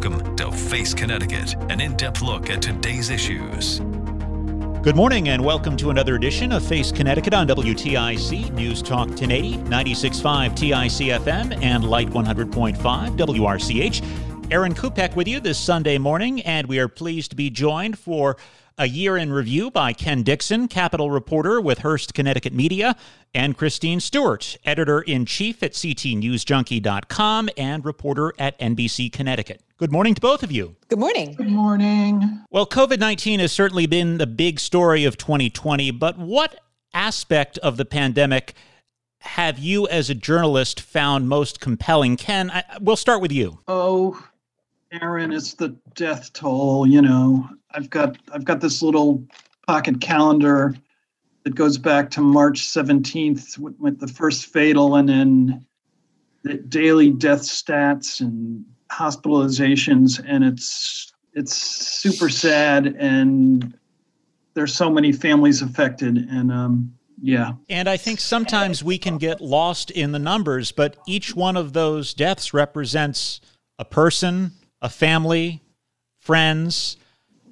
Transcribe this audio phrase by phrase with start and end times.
[0.00, 3.80] Welcome to Face Connecticut, an in depth look at today's issues.
[3.80, 9.56] Good morning and welcome to another edition of Face Connecticut on WTIC News Talk 1080,
[9.56, 14.52] 96.5 TIC FM, and Light 100.5 WRCH.
[14.52, 18.36] Aaron Kupec with you this Sunday morning, and we are pleased to be joined for
[18.78, 22.94] a year in review by Ken Dixon, Capitol reporter with Hearst Connecticut Media,
[23.34, 29.60] and Christine Stewart, editor in chief at CTNewsJunkie.com and reporter at NBC Connecticut.
[29.78, 30.74] Good morning to both of you.
[30.88, 31.34] Good morning.
[31.34, 32.44] Good morning.
[32.50, 36.58] Well, COVID 19 has certainly been the big story of 2020, but what
[36.92, 38.54] aspect of the pandemic
[39.20, 42.16] have you as a journalist found most compelling?
[42.16, 43.60] Ken, I, we'll start with you.
[43.68, 44.20] Oh,
[45.00, 46.84] Aaron, it's the death toll.
[46.84, 49.22] You know, I've got I've got this little
[49.68, 50.74] pocket calendar
[51.44, 55.64] that goes back to March 17th with, with the first fatal, and then
[56.42, 63.76] the daily death stats and hospitalizations, and it's it's super sad, and
[64.54, 67.52] there's so many families affected, and um, yeah.
[67.68, 71.72] And I think sometimes we can get lost in the numbers, but each one of
[71.72, 73.40] those deaths represents
[73.78, 75.62] a person, a family,
[76.20, 76.96] friends.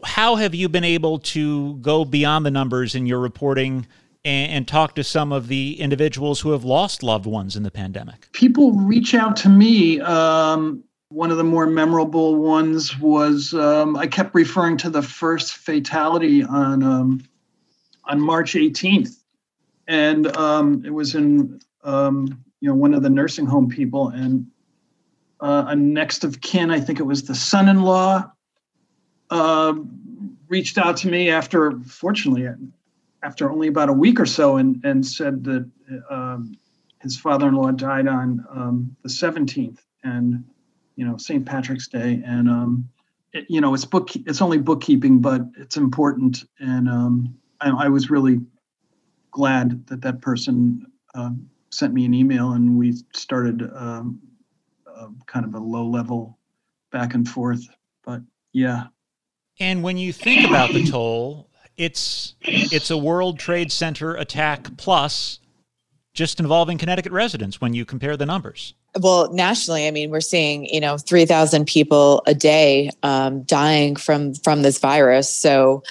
[0.04, 3.86] How have you been able to go beyond the numbers in your reporting
[4.24, 7.70] and, and, talk to some of the individuals who have lost loved ones in the
[7.70, 8.30] pandemic?
[8.32, 10.00] People reach out to me.
[10.00, 15.54] Um, one of the more memorable ones was um, I kept referring to the first
[15.54, 17.24] fatality on um,
[18.04, 19.16] on March 18th,
[19.86, 24.46] and um, it was in um, you know one of the nursing home people, and
[25.40, 28.30] uh, a next of kin, I think it was the son in law,
[29.30, 29.74] uh,
[30.48, 32.48] reached out to me after, fortunately,
[33.22, 35.70] after only about a week or so, and, and said that
[36.10, 36.56] um,
[37.02, 40.44] his father in law died on um, the 17th and,
[40.96, 41.44] you know, St.
[41.44, 42.22] Patrick's Day.
[42.26, 42.88] And, um,
[43.32, 46.44] it, you know, it's book, it's only bookkeeping, but it's important.
[46.58, 48.40] And um, I, I, was really
[49.30, 51.30] glad that that person uh,
[51.70, 54.20] sent me an email and we started um,
[54.86, 56.38] a, kind of a low level
[56.90, 57.66] back and forth.
[58.04, 58.84] But yeah.
[59.60, 65.40] And when you think about the toll, it's it's a World Trade Center attack plus
[66.16, 68.74] just involving Connecticut residents when you compare the numbers.
[68.98, 73.94] Well, nationally, I mean, we're seeing you know three thousand people a day um, dying
[73.94, 75.32] from from this virus.
[75.32, 75.84] So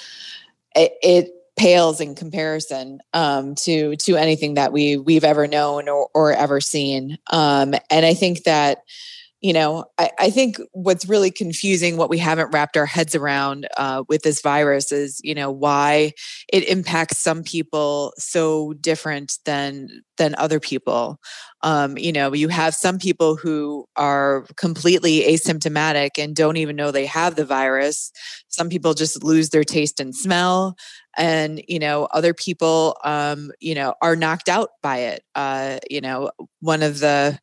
[0.74, 6.10] it, it pales in comparison um, to to anything that we we've ever known or,
[6.12, 7.16] or ever seen.
[7.30, 8.82] Um, and I think that
[9.42, 13.68] you know, I, I, think what's really confusing, what we haven't wrapped our heads around
[13.76, 16.12] uh, with this virus is, you know, why
[16.50, 21.20] it impacts some people so different than than other people.
[21.62, 26.90] Um, you know, you have some people who are completely asymptomatic and don't even know
[26.90, 28.10] they have the virus.
[28.48, 30.76] Some people just lose their taste and smell
[31.16, 35.22] and you know other people um, you know are knocked out by it.
[35.34, 37.38] Uh, you know one of the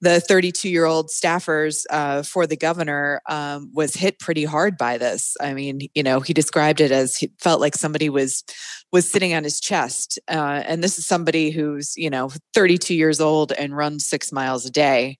[0.00, 4.98] the 32 year old staffers uh, for the governor um, was hit pretty hard by
[4.98, 5.36] this.
[5.40, 8.44] I mean you know he described it as he felt like somebody was
[8.92, 13.20] was sitting on his chest uh, and this is somebody who's you know 32 years
[13.20, 15.18] old and runs six miles a day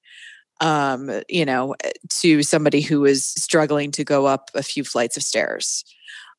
[0.60, 1.74] um, you know
[2.20, 5.84] to somebody who is struggling to go up a few flights of stairs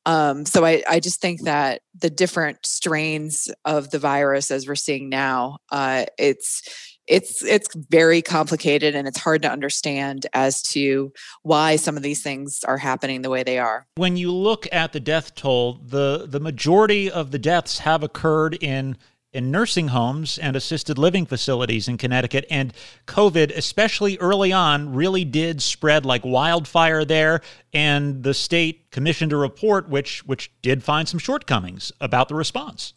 [0.05, 4.75] um, so I, I just think that the different strains of the virus as we're
[4.75, 6.61] seeing now, uh, it's
[7.07, 11.11] it's it's very complicated and it's hard to understand as to
[11.41, 13.85] why some of these things are happening the way they are.
[13.95, 18.55] When you look at the death toll, the the majority of the deaths have occurred
[18.61, 18.97] in
[19.33, 22.45] in nursing homes and assisted living facilities in Connecticut.
[22.49, 22.73] And
[23.07, 27.41] COVID, especially early on, really did spread like wildfire there.
[27.73, 32.93] And the state commissioned a report which which did find some shortcomings about the response.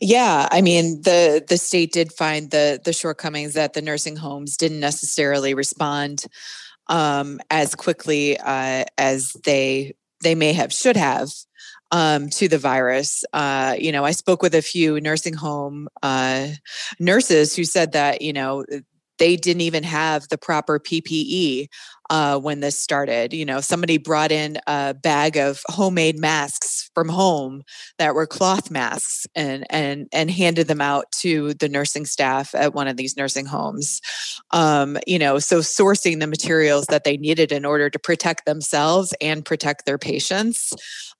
[0.00, 4.56] Yeah, I mean the the state did find the the shortcomings that the nursing homes
[4.56, 6.24] didn't necessarily respond
[6.88, 11.30] um, as quickly uh, as they they may have should have
[11.90, 13.24] um, to the virus.
[13.32, 16.48] Uh, you know, I spoke with a few nursing home uh,
[16.98, 18.64] nurses who said that you know
[19.18, 21.68] they didn't even have the proper PPE
[22.10, 23.32] uh, when this started.
[23.32, 27.62] You know, somebody brought in a bag of homemade masks from home
[27.98, 32.74] that were cloth masks and and and handed them out to the nursing staff at
[32.74, 34.00] one of these nursing homes.
[34.50, 39.14] Um, you know, so sourcing the materials that they needed in order to protect themselves
[39.20, 40.72] and protect their patients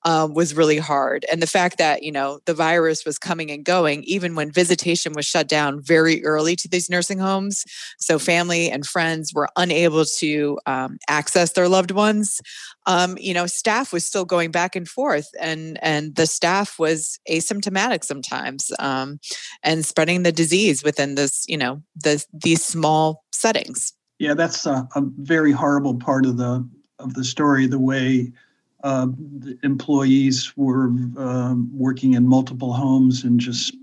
[0.04, 1.26] um, was really hard.
[1.30, 5.12] And the fact that, you know, the virus was coming and going, even when visitation
[5.14, 7.64] was shut down very early to these nursing homes.
[7.98, 12.40] So family and friends were unable to um, access their loved ones.
[12.86, 17.18] Um, you know, staff was still going back and forth, and and the staff was
[17.28, 19.18] asymptomatic sometimes, um,
[19.62, 23.92] and spreading the disease within this, you know, the these small settings.
[24.18, 26.68] Yeah, that's a, a very horrible part of the
[26.98, 27.66] of the story.
[27.66, 28.32] The way
[28.82, 29.08] uh,
[29.62, 30.86] employees were
[31.16, 33.74] um, working in multiple homes and just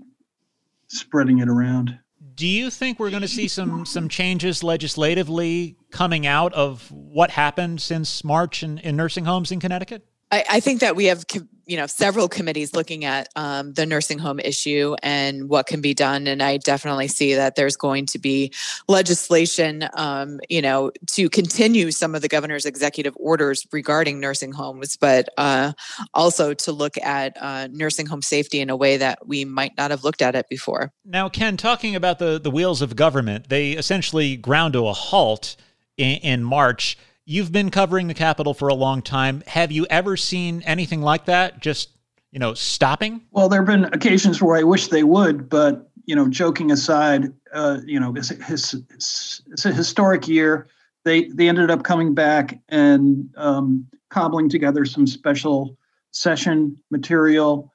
[0.88, 1.98] spreading it around.
[2.38, 7.32] Do you think we're going to see some some changes legislatively coming out of what
[7.32, 10.06] happened since March in, in nursing homes in Connecticut?
[10.30, 11.24] I, I think that we have
[11.68, 15.94] you know several committees looking at um, the nursing home issue and what can be
[15.94, 18.52] done and i definitely see that there's going to be
[18.88, 24.96] legislation um, you know to continue some of the governor's executive orders regarding nursing homes
[24.96, 25.72] but uh,
[26.14, 29.90] also to look at uh, nursing home safety in a way that we might not
[29.90, 30.90] have looked at it before.
[31.04, 35.56] Now ken talking about the the wheels of government they essentially ground to a halt
[35.98, 36.96] in, in march
[37.30, 39.42] You've been covering the Capitol for a long time.
[39.48, 41.60] Have you ever seen anything like that?
[41.60, 41.90] Just
[42.30, 43.20] you know, stopping?
[43.32, 47.30] Well, there have been occasions where I wish they would, but you know, joking aside,
[47.52, 50.68] uh, you know, it's, it's, a historic year.
[51.04, 55.76] They they ended up coming back and um, cobbling together some special
[56.12, 57.70] session material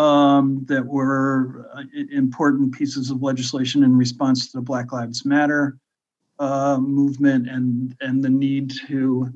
[0.00, 5.78] um, that were uh, important pieces of legislation in response to the Black Lives Matter
[6.38, 9.32] uh, movement and and the need to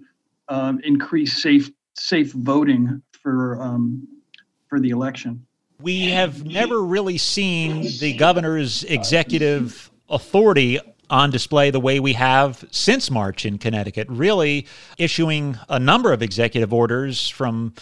[0.48, 4.06] um, increase safe safe voting for um,
[4.68, 5.46] for the election.
[5.80, 12.64] We have never really seen the governor's executive authority on display the way we have
[12.70, 14.66] since March in Connecticut, really
[14.98, 17.74] issuing a number of executive orders from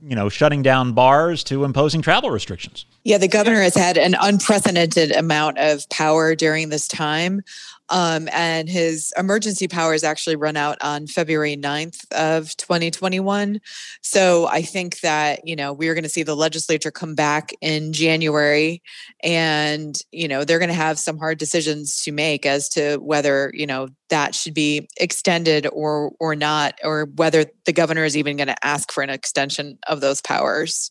[0.00, 2.86] you know, shutting down bars to imposing travel restrictions.
[3.04, 7.42] Yeah, the governor has had an unprecedented amount of power during this time.
[7.90, 13.60] Um, and his emergency powers actually run out on February 9th of 2021.
[14.02, 17.92] So I think that, you know, we're going to see the legislature come back in
[17.92, 18.82] January
[19.22, 23.50] and, you know, they're going to have some hard decisions to make as to whether,
[23.54, 28.36] you know, that should be extended or or not, or whether the governor is even
[28.36, 30.90] going to ask for an extension of those powers.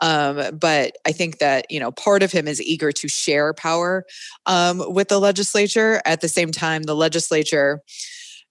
[0.00, 4.04] Um, but I think that, you know, part of him is eager to share power
[4.46, 6.02] um, with the legislature.
[6.04, 7.80] At the same time, the legislature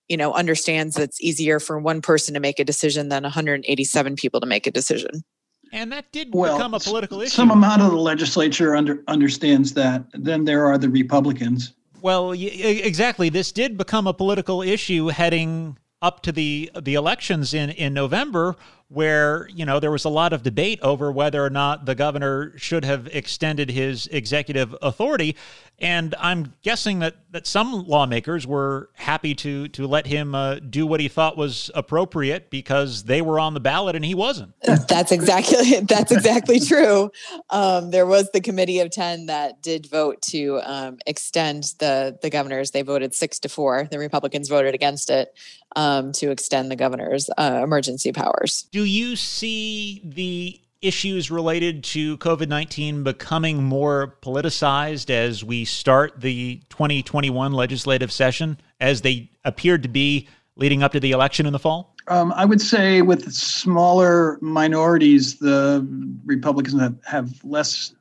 [0.07, 4.15] you know understands that it's easier for one person to make a decision than 187
[4.15, 5.23] people to make a decision.
[5.71, 7.31] And that did well, become a political issue.
[7.31, 10.05] some amount of the legislature under, understands that.
[10.13, 13.29] Then there are the republicans well exactly.
[13.29, 18.55] This did become a political issue heading up to the the elections in in November
[18.89, 22.53] where you know there was a lot of debate over whether or not the governor
[22.55, 25.35] should have extended his executive authority
[25.79, 30.87] and I'm guessing that that some lawmakers were happy to to let him uh, do
[30.87, 34.53] what he thought was appropriate because they were on the ballot and he wasn't.
[34.87, 37.11] That's exactly that's exactly true.
[37.49, 42.29] Um, there was the committee of ten that did vote to um, extend the the
[42.29, 42.71] governors.
[42.71, 43.87] They voted six to four.
[43.91, 45.29] The Republicans voted against it
[45.75, 48.67] um, to extend the governor's uh, emergency powers.
[48.75, 56.19] Do you see the issues related to COVID 19 becoming more politicized as we start
[56.19, 60.27] the 2021 legislative session, as they appeared to be
[60.57, 61.95] leading up to the election in the fall?
[62.09, 65.87] Um, I would say with smaller minorities, the
[66.25, 67.93] Republicans have, have less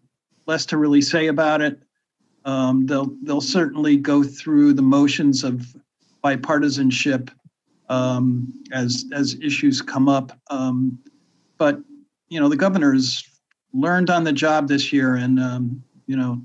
[0.46, 1.80] less to really say about it.
[2.44, 5.76] Um, they'll they'll certainly go through the motions of
[6.24, 7.30] bipartisanship
[7.88, 10.38] um, as as issues come up.
[10.50, 10.98] Um,
[11.58, 11.78] but
[12.28, 13.28] you know, the governor's
[13.72, 16.40] learned on the job this year, and um, you know,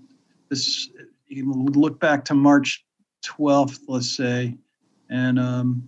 [0.50, 0.90] this
[1.28, 2.84] you look back to March
[3.24, 4.56] 12th, let's say,
[5.10, 5.84] and um,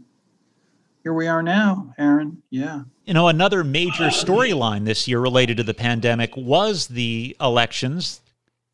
[1.04, 2.42] here we are now, Aaron.
[2.52, 2.84] Yeah.
[3.06, 8.22] You know, another major storyline this year related to the pandemic was the elections.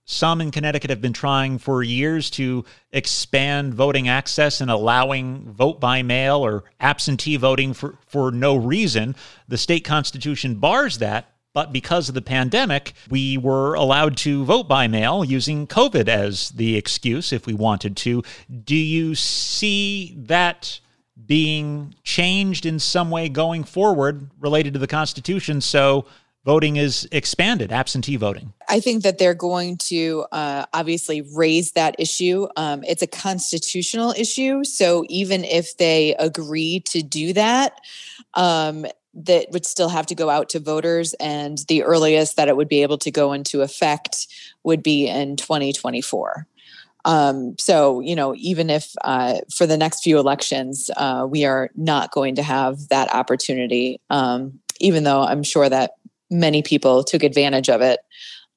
[0.10, 5.82] Some in Connecticut have been trying for years to expand voting access and allowing vote
[5.82, 9.18] by mail or absentee voting for, for no reason.
[9.50, 14.70] The state constitution bars that, but because of the pandemic, we were allowed to vote
[14.70, 18.24] by mail using COVID as the excuse if we wanted to.
[18.64, 20.80] Do you see that
[21.26, 25.60] being changed in some way going forward related to the Constitution?
[25.60, 26.06] So
[26.48, 28.54] voting is expanded, absentee voting?
[28.70, 32.48] I think that they're going to uh, obviously raise that issue.
[32.56, 34.64] Um, it's a constitutional issue.
[34.64, 37.74] So even if they agree to do that,
[38.36, 41.14] um, that would still have to go out to voters.
[41.16, 44.28] And the earliest that it would be able to go into effect
[44.64, 46.48] would be in 2024.
[47.04, 51.72] Um, so, you know, even if uh, for the next few elections, uh, we are
[51.76, 55.92] not going to have that opportunity, um, even though I'm sure that
[56.30, 58.00] many people took advantage of it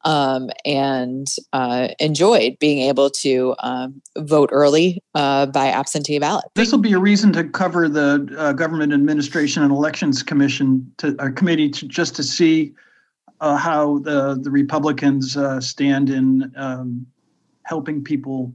[0.05, 6.45] um, and uh, enjoyed being able to um, vote early uh, by absentee ballot.
[6.55, 11.17] This will be a reason to cover the uh, Government Administration and Elections Commission to,
[11.19, 12.73] uh, committee to just to see
[13.41, 17.07] uh, how the the Republicans uh, stand in um,
[17.65, 18.53] helping people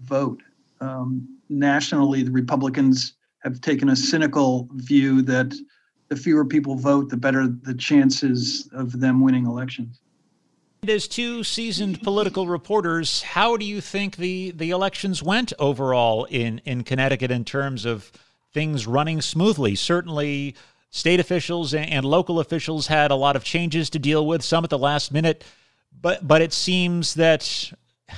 [0.00, 0.42] vote.
[0.80, 5.54] Um, nationally, the Republicans have taken a cynical view that
[6.12, 10.00] the fewer people vote, the better the chances of them winning elections.
[10.86, 16.60] As two seasoned political reporters, how do you think the, the elections went overall in,
[16.66, 18.12] in Connecticut in terms of
[18.52, 19.74] things running smoothly?
[19.74, 20.54] Certainly,
[20.90, 24.70] state officials and local officials had a lot of changes to deal with, some at
[24.70, 25.44] the last minute,
[25.98, 27.72] but but it seems that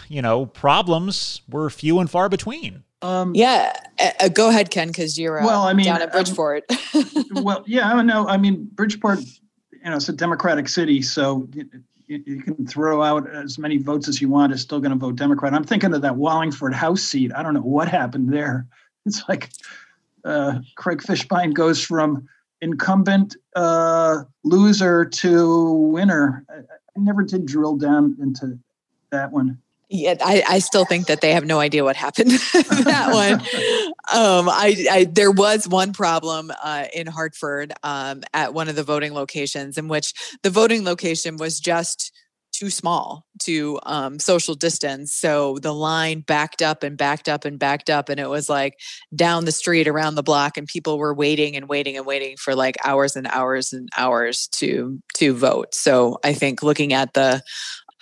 [0.09, 2.83] you know problems were few and far between.
[3.03, 3.73] Um, yeah,
[4.21, 5.63] uh, go ahead, Ken, because you're uh, well.
[5.63, 6.65] I mean, down at um, Bridgeport.
[7.43, 8.29] Well, yeah, I know.
[8.29, 11.67] I mean, Bridgeport, you know, it's a democratic city, so you,
[12.07, 14.53] you, can throw out as many votes as you want.
[14.53, 15.53] Is still going to vote Democrat.
[15.53, 17.33] I'm thinking of that Wallingford House seat.
[17.35, 18.67] I don't know what happened there.
[19.07, 19.51] It's like
[20.25, 22.27] uh, Craig Fishbein goes from
[22.63, 26.43] incumbent uh, loser to winner.
[26.49, 28.59] I, I never did drill down into
[29.11, 29.59] that one
[29.95, 32.31] yeah, I, I still think that they have no idea what happened
[32.85, 33.35] that one.
[34.13, 38.83] Um, I, I, there was one problem uh, in Hartford um, at one of the
[38.83, 42.11] voting locations in which the voting location was just
[42.51, 45.13] too small to um, social distance.
[45.13, 48.75] So the line backed up and backed up and backed up, and it was like
[49.15, 52.55] down the street around the block, and people were waiting and waiting and waiting for
[52.57, 55.75] like hours and hours and hours to to vote.
[55.75, 57.43] So I think looking at the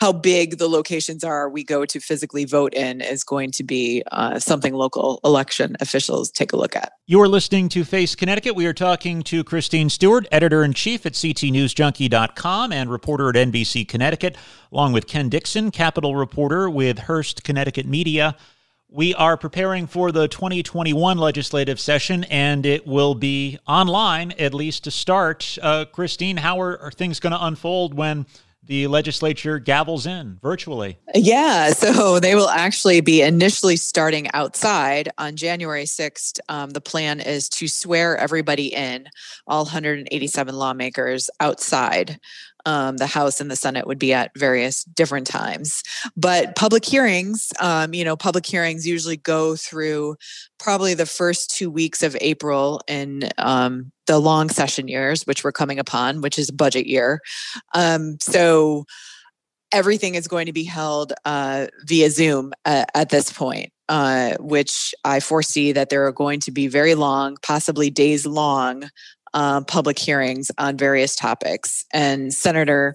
[0.03, 4.03] how big the locations are we go to physically vote in is going to be
[4.11, 6.95] uh, something local election officials take a look at.
[7.07, 8.57] You are listening to Face Connecticut.
[8.57, 13.87] We are talking to Christine Stewart, editor in chief at CTNewsJunkie.com and reporter at NBC
[13.87, 14.37] Connecticut,
[14.73, 18.37] along with Ken Dixon, Capitol reporter with Hearst Connecticut Media.
[18.89, 24.83] We are preparing for the 2021 legislative session, and it will be online, at least
[24.83, 25.59] to start.
[25.63, 28.27] Uh, Christine, how are, are things going to unfold when
[28.65, 30.99] the legislature gavels in virtually.
[31.15, 36.39] Yeah, so they will actually be initially starting outside on January 6th.
[36.49, 39.07] Um, the plan is to swear everybody in,
[39.47, 42.19] all 187 lawmakers outside
[42.67, 45.83] um, the House and the Senate would be at various different times.
[46.17, 50.17] But public hearings, um, you know, public hearings usually go through
[50.59, 55.53] probably the first two weeks of April in um, the long session years, which we're
[55.53, 57.21] coming upon, which is budget year.
[57.75, 58.85] Um, so
[59.73, 63.73] everything is going to be held uh, via Zoom uh, at this point.
[63.89, 68.89] Uh, which I foresee that there are going to be very long, possibly days long,
[69.35, 71.85] uh, public hearings on various topics.
[71.93, 72.95] And Senator,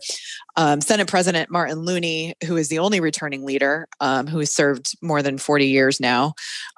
[0.55, 4.95] um, Senate President Martin Looney, who is the only returning leader um, who has served
[5.01, 6.33] more than 40 years now,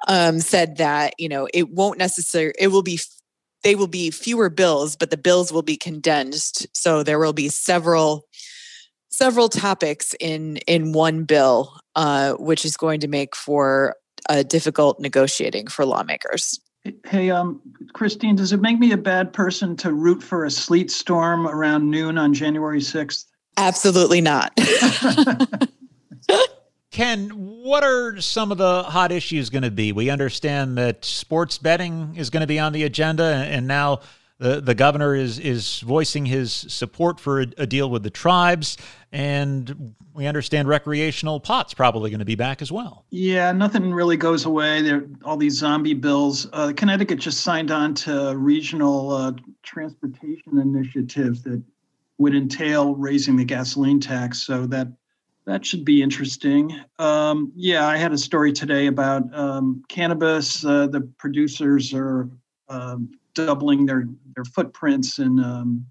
[0.08, 2.98] um, said that, you know, it won't necessarily, it will be
[3.62, 6.66] they will be fewer bills, but the bills will be condensed.
[6.74, 8.26] So there will be several
[9.10, 13.96] several topics in in one bill, uh, which is going to make for
[14.28, 16.58] a difficult negotiating for lawmakers.
[17.04, 17.60] Hey, um,
[17.92, 21.90] Christine, does it make me a bad person to root for a sleet storm around
[21.90, 23.26] noon on January 6th?
[23.56, 24.56] Absolutely not.
[26.90, 29.92] Ken, what are some of the hot issues going to be?
[29.92, 34.00] We understand that sports betting is going to be on the agenda, and now
[34.40, 38.78] the the governor is is voicing his support for a, a deal with the tribes,
[39.12, 43.04] and we understand recreational pot's probably going to be back as well.
[43.10, 44.80] Yeah, nothing really goes away.
[44.82, 46.48] There, all these zombie bills.
[46.52, 49.32] Uh, Connecticut just signed on to regional uh,
[49.62, 51.62] transportation initiative that
[52.16, 54.46] would entail raising the gasoline tax.
[54.46, 54.88] So that
[55.44, 56.80] that should be interesting.
[56.98, 60.64] Um, yeah, I had a story today about um, cannabis.
[60.64, 62.30] Uh, the producers are
[62.70, 65.86] um, doubling their their footprints, and um,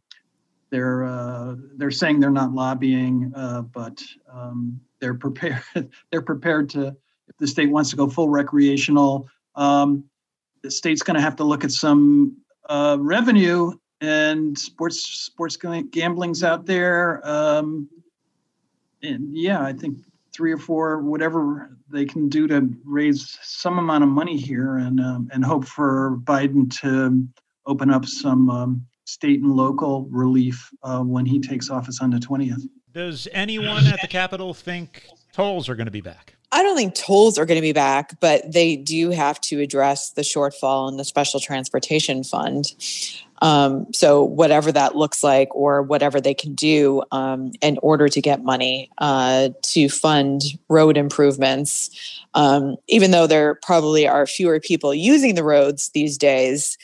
[0.70, 5.64] they're uh, they're saying they're not lobbying, uh, but um, they're prepared.
[6.12, 6.96] they're prepared to
[7.28, 9.28] if the state wants to go full recreational.
[9.56, 10.06] Um,
[10.62, 16.44] the state's going to have to look at some uh, revenue and sports sports gambling's
[16.44, 17.26] out there.
[17.28, 17.90] Um,
[19.02, 19.98] and yeah, I think
[20.34, 25.00] three or four, whatever they can do to raise some amount of money here, and
[25.00, 27.28] um, and hope for Biden to
[27.66, 32.20] open up some um, state and local relief uh, when he takes office on the
[32.20, 32.66] twentieth.
[32.92, 36.36] Does anyone at the Capitol think tolls are going to be back?
[36.52, 40.12] I don't think tolls are going to be back, but they do have to address
[40.12, 42.74] the shortfall in the special transportation fund.
[43.42, 48.22] Um, so whatever that looks like, or whatever they can do um, in order to
[48.22, 51.90] get money uh, to fund road improvements,
[52.34, 56.78] um, even though there probably are fewer people using the roads these days.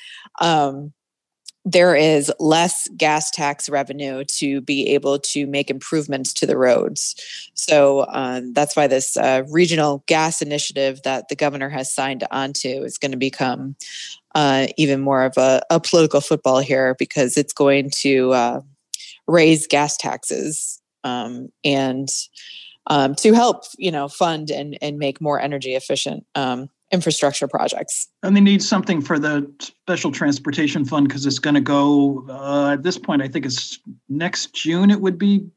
[1.65, 7.15] There is less gas tax revenue to be able to make improvements to the roads.
[7.55, 12.84] So um, that's why this uh, regional gas initiative that the governor has signed onto
[12.84, 13.75] is going to become
[14.36, 18.62] uh, even more of a, a, political football here because it's going to uh,
[19.27, 22.10] raise gas taxes um, and
[22.88, 28.08] um, to help you know fund and and make more energy efficient um, infrastructure projects.
[28.24, 32.74] And they need something for the special transportation fund because it's going to go uh,
[32.74, 33.22] at this point.
[33.22, 34.92] I think it's next June.
[34.92, 35.48] It would be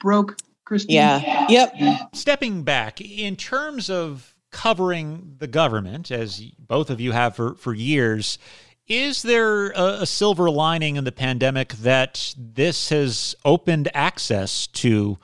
[0.00, 0.36] broke.
[0.64, 0.96] Christine?
[0.96, 1.46] Yeah.
[1.48, 2.14] Yep.
[2.14, 7.72] Stepping back in terms of covering the government, as both of you have for, for
[7.72, 8.38] years,
[8.86, 15.18] is there a, a, silver lining in the pandemic that this has opened access to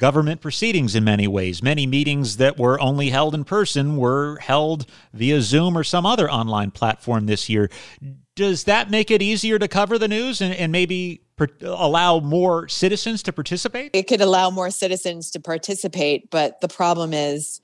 [0.00, 1.62] government proceedings in many ways?
[1.62, 6.28] Many meetings that were only held in person were held via Zoom or some other
[6.28, 7.70] online platform this year.
[8.34, 11.22] Does that make it easier to cover the news and, and maybe
[11.62, 13.90] allow more citizens to participate?
[13.92, 17.60] It could allow more citizens to participate, but the problem is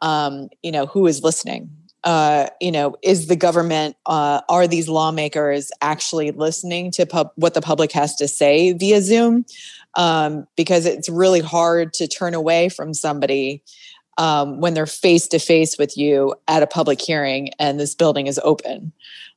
[0.00, 1.70] um, you know, who is listening?
[2.04, 7.54] Uh, you know, is the government, uh, are these lawmakers actually listening to pub- what
[7.54, 9.46] the public has to say via Zoom?
[9.96, 13.62] Um, because it's really hard to turn away from somebody
[14.18, 18.26] um, when they're face to face with you at a public hearing and this building
[18.26, 18.92] is open.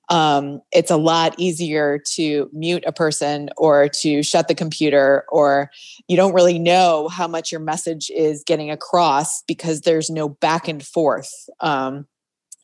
[0.10, 5.70] Um, it's a lot easier to mute a person or to shut the computer or
[6.08, 10.70] you don't really know how much your message is getting across because there's no back
[10.70, 12.08] and forth um,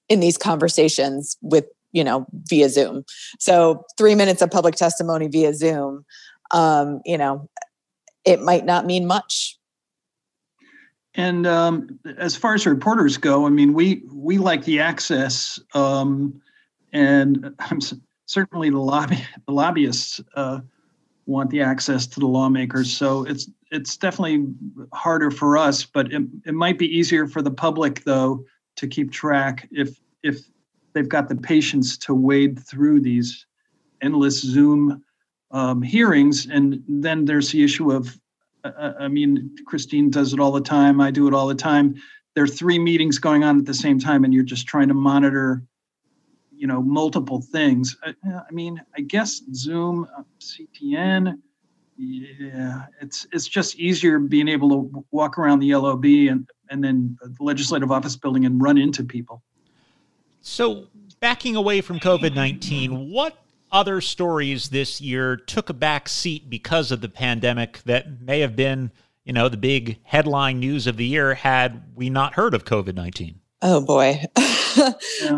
[0.08, 3.04] in these conversations with you know via zoom.
[3.40, 6.06] So three minutes of public testimony via zoom
[6.52, 7.50] um, you know
[8.26, 9.58] it might not mean much
[11.16, 16.42] and um, as far as reporters go i mean we we like the access um,
[16.94, 17.80] and I'm
[18.26, 20.62] certainly the lobby the lobbyists uh,
[21.26, 22.96] want the access to the lawmakers.
[22.96, 24.46] So it's it's definitely
[24.94, 28.46] harder for us, but it, it might be easier for the public though
[28.78, 30.42] to keep track if if
[30.94, 33.46] they've got the patience to wade through these
[34.02, 35.04] endless Zoom
[35.54, 36.48] um, hearings.
[36.48, 38.20] And then there's the issue of,
[38.64, 41.00] uh, uh I mean, Christine does it all the time.
[41.00, 41.96] I do it all the time.
[42.34, 44.94] There are three meetings going on at the same time, and you're just trying to
[44.96, 45.64] monitor
[46.64, 47.98] you know multiple things.
[48.04, 51.38] I, I mean, I guess Zoom, uh, CTN,
[51.98, 57.18] yeah, it's it's just easier being able to walk around the LOB and and then
[57.22, 59.44] the legislative office building and run into people.
[60.42, 60.88] So,
[61.20, 63.43] backing away from COVID nineteen, what
[63.74, 68.56] other stories this year took a back seat because of the pandemic that may have
[68.56, 68.92] been,
[69.26, 72.94] you know, the big headline news of the year had we not heard of COVID
[72.94, 73.40] nineteen?
[73.62, 74.24] Oh boy.
[74.38, 74.92] yeah.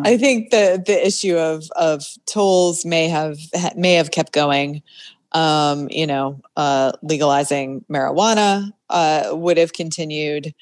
[0.04, 3.38] I think the the issue of of tolls may have
[3.76, 4.84] may have kept going.
[5.32, 10.54] Um, you know, uh, legalizing marijuana uh, would have continued.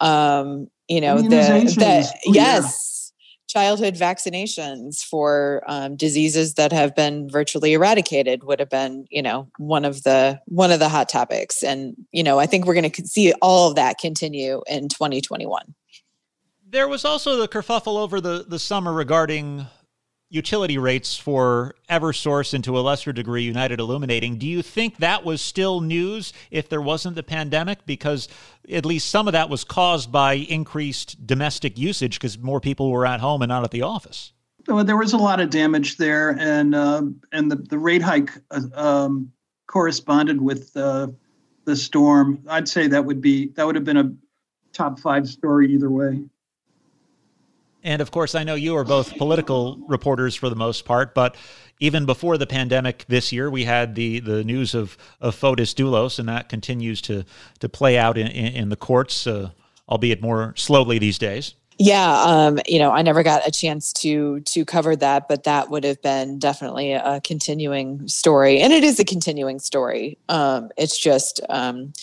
[0.00, 2.99] Um, you know, the, the yes,
[3.50, 9.48] childhood vaccinations for um, diseases that have been virtually eradicated would have been, you know,
[9.58, 11.62] one of the one of the hot topics.
[11.62, 15.74] And you know, I think we're going to see all of that continue in 2021.
[16.68, 19.66] There was also the kerfuffle over the, the summer regarding
[20.30, 24.38] utility rates for Eversource and to a lesser degree United Illuminating.
[24.38, 27.84] Do you think that was still news if there wasn't the pandemic?
[27.84, 28.28] Because
[28.72, 33.04] at least some of that was caused by increased domestic usage because more people were
[33.04, 34.32] at home and not at the office.
[34.68, 38.30] Well, there was a lot of damage there, and uh, and the, the rate hike
[38.50, 39.32] uh, um,
[39.66, 41.08] corresponded with uh,
[41.64, 42.40] the storm.
[42.46, 44.12] I'd say that would be that would have been a
[44.72, 46.22] top five story either way.
[47.82, 51.36] And of course, I know you are both political reporters for the most part, but
[51.80, 56.18] even before the pandemic this year, we had the, the news of, of Fotis Dulos,
[56.18, 57.24] and that continues to,
[57.60, 59.50] to play out in, in, in the courts, uh,
[59.88, 61.54] albeit more slowly these days.
[61.82, 65.70] Yeah, um, you know, I never got a chance to to cover that, but that
[65.70, 70.18] would have been definitely a continuing story, and it is a continuing story.
[70.28, 71.94] Um, it's just um,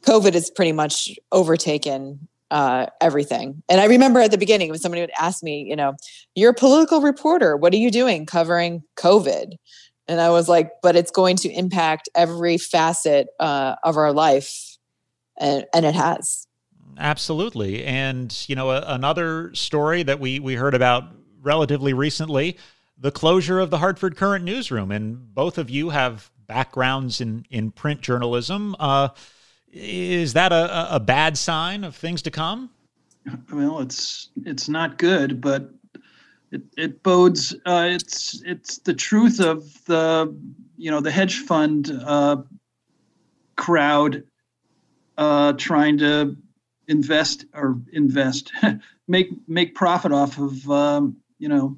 [0.00, 3.62] COVID has pretty much overtaken uh, everything.
[3.68, 5.94] And I remember at the beginning when somebody would ask me, you know,
[6.34, 7.56] you're a political reporter.
[7.56, 9.56] What are you doing covering COVID?
[10.08, 14.78] And I was like, but it's going to impact every facet uh, of our life.
[15.38, 16.46] And, and it has.
[16.98, 17.84] Absolutely.
[17.84, 21.04] And, you know, a, another story that we, we heard about
[21.42, 22.56] relatively recently
[22.98, 24.90] the closure of the Hartford Courant newsroom.
[24.90, 28.76] And both of you have backgrounds in, in print journalism.
[28.78, 29.08] Uh,
[29.76, 32.70] is that a, a bad sign of things to come?
[33.52, 35.70] Well, it's it's not good, but
[36.50, 37.54] it, it bodes.
[37.66, 40.34] Uh, it's it's the truth of the
[40.76, 42.36] you know the hedge fund uh,
[43.56, 44.22] crowd
[45.18, 46.36] uh, trying to
[46.88, 48.52] invest or invest
[49.08, 51.76] make make profit off of um, you know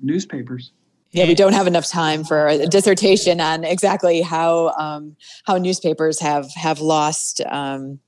[0.00, 0.72] newspapers.
[1.14, 6.18] Yeah, we don't have enough time for a dissertation on exactly how um, how newspapers
[6.18, 8.00] have have lost um,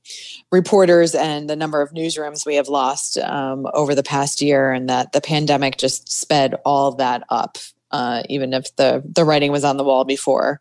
[0.51, 4.89] reporters and the number of newsrooms we have lost um, over the past year, and
[4.89, 7.59] that the pandemic just sped all that up.
[7.93, 10.61] Uh, even if the the writing was on the wall before,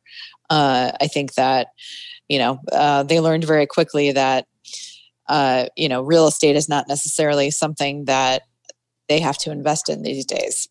[0.52, 1.70] uh, I think that
[2.30, 4.46] you know uh, they learned very quickly that
[5.28, 8.44] uh, you know real estate is not necessarily something that
[9.10, 10.70] they have to invest in these days.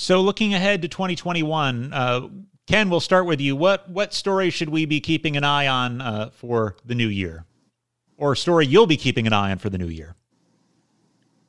[0.00, 2.28] So, looking ahead to 2021, uh,
[2.66, 3.54] Ken, we'll start with you.
[3.54, 7.44] What what story should we be keeping an eye on uh, for the new year,
[8.16, 10.16] or story you'll be keeping an eye on for the new year?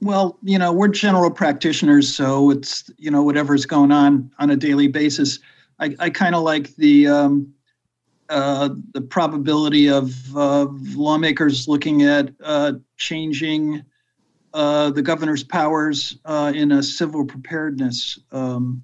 [0.02, 4.58] Well, you know, we're general practitioners, so it's you know whatever's going on on a
[4.58, 5.40] daily basis.
[5.80, 7.54] I, I kind of like the um,
[8.28, 13.86] uh, the probability of lawmakers looking at uh, changing
[14.54, 18.84] uh, the governor's powers uh, in a civil preparedness um,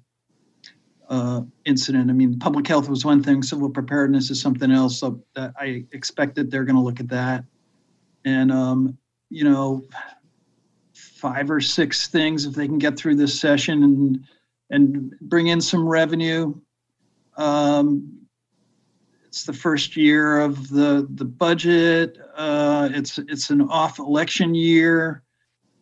[1.08, 2.10] uh, incident.
[2.10, 4.98] I mean, public health was one thing, civil preparedness is something else.
[4.98, 7.44] So I expect that they're going to look at that.
[8.24, 8.98] And, um,
[9.30, 9.84] you know,
[11.18, 14.24] five or six things if they can get through this session and
[14.70, 16.54] and bring in some revenue.
[17.36, 18.26] Um,
[19.26, 22.18] it's the first year of the the budget.
[22.36, 25.22] Uh, it's it's an off election year.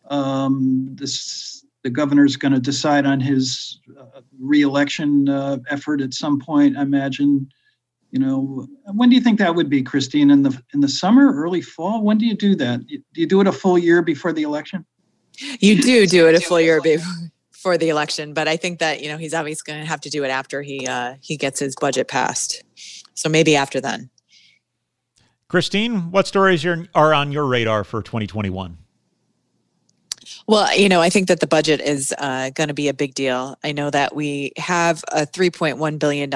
[0.07, 6.39] Um, this the governor's going to decide on his uh, reelection uh, effort at some
[6.39, 6.77] point.
[6.77, 7.49] I imagine.
[8.11, 10.31] You know, when do you think that would be, Christine?
[10.31, 12.03] In the in the summer, early fall?
[12.03, 12.87] When do you do that?
[12.87, 14.85] Do you do it a full year before the election?
[15.59, 19.09] You do do it a full year before the election, but I think that you
[19.09, 21.75] know he's obviously going to have to do it after he uh, he gets his
[21.75, 22.63] budget passed.
[23.13, 24.09] So maybe after then.
[25.49, 28.77] Christine, what stories are on your radar for 2021?
[30.47, 33.13] Well, you know, I think that the budget is uh, going to be a big
[33.13, 33.57] deal.
[33.63, 36.29] I know that we have a $3.1 billion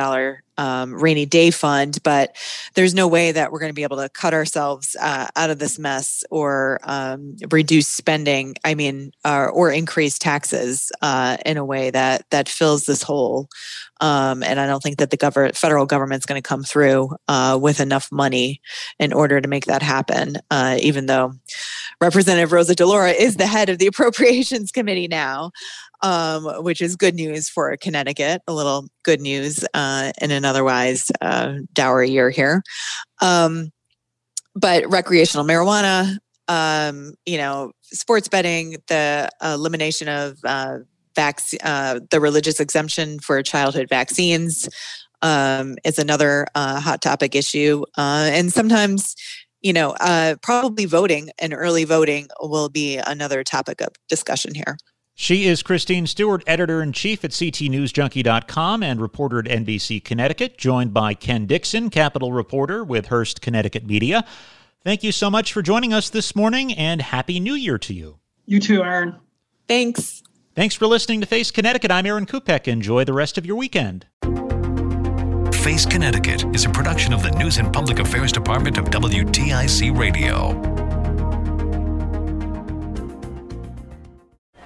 [0.58, 2.36] um, rainy day fund, but
[2.76, 5.60] there's no way that we're going to be able to cut ourselves uh, out of
[5.60, 8.56] this mess or um, reduce spending.
[8.64, 13.50] I mean, uh, or increase taxes uh, in a way that that fills this hole.
[14.02, 17.58] Um, and I don't think that the government, federal government's going to come through uh,
[17.62, 18.60] with enough money
[18.98, 20.38] in order to make that happen.
[20.50, 21.34] Uh, even though
[22.02, 25.52] Representative Rosa DeLauro is the head of the Appropriations Committee now
[26.02, 28.42] um, which is good news for Connecticut.
[28.48, 32.64] A little good news uh, in an otherwise uh, dour year here.
[33.22, 33.72] Um,
[34.56, 40.80] but recreational marijuana, um, you know, sports betting, the elimination of uh,
[41.16, 44.68] vac- uh, the religious exemption for childhood vaccines
[45.22, 47.84] um, is another uh, hot topic issue.
[47.98, 49.16] Uh, and sometimes,
[49.62, 49.96] you know,
[50.42, 54.78] probably voting and early voting will be another topic of discussion here.
[55.22, 60.96] She is Christine Stewart, editor in chief at CTNewsJunkie.com and reporter at NBC Connecticut, joined
[60.96, 64.26] by Ken Dixon, Capitol reporter with Hearst Connecticut Media.
[64.84, 68.18] Thank you so much for joining us this morning and Happy New Year to you.
[68.48, 69.16] You too, Aaron.
[69.68, 70.24] Thanks.
[70.56, 71.92] Thanks for listening to Face Connecticut.
[71.92, 72.68] I'm Aaron Kupec.
[72.68, 74.08] Enjoy the rest of your weekend.
[75.54, 80.81] Face Connecticut is a production of the News and Public Affairs Department of WTIC Radio.